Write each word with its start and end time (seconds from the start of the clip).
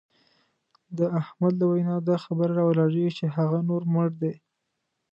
د 0.97 0.99
احمد 1.19 1.53
له 1.59 1.65
وینا 1.71 1.95
دا 2.09 2.15
خبره 2.25 2.51
را 2.57 2.63
ولاړېږي 2.69 3.11
چې 3.17 3.25
هغه 3.37 3.59
نور 3.69 3.81
مړ 3.93 4.07
دی. 4.21 4.33